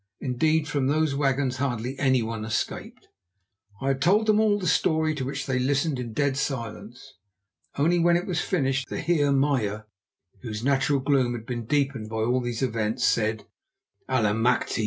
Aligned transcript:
Indeed, 0.19 0.67
from 0.67 0.87
those 0.87 1.13
wagons 1.13 1.57
hardly 1.57 1.95
anyone 1.99 2.43
escaped. 2.43 3.07
I 3.79 3.89
had 3.89 4.01
told 4.01 4.25
them 4.25 4.39
all 4.39 4.57
the 4.57 4.65
story, 4.65 5.13
to 5.13 5.23
which 5.23 5.45
they 5.45 5.59
listened 5.59 5.99
in 5.99 6.11
dead 6.13 6.37
silence. 6.37 7.13
Only 7.77 7.99
when 7.99 8.17
it 8.17 8.25
was 8.25 8.41
finished 8.41 8.89
the 8.89 8.99
Heer 8.99 9.31
Meyer, 9.31 9.85
whose 10.41 10.63
natural 10.63 11.01
gloom 11.01 11.35
had 11.35 11.45
been 11.45 11.67
deepened 11.67 12.09
by 12.09 12.15
all 12.23 12.41
these 12.41 12.63
events, 12.63 13.05
said: 13.05 13.45
"Allemachte! 14.09 14.79